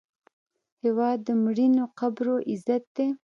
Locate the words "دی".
2.95-3.07